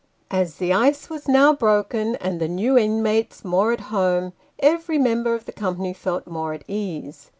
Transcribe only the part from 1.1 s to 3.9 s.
was now broken, and the new inmates more at